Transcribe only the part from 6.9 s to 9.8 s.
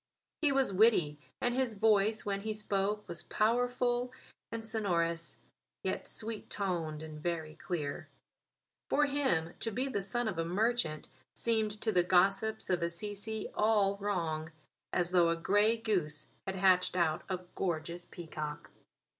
and very clear. For him to